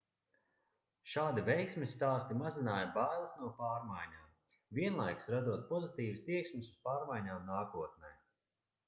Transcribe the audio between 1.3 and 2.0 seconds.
veiksmes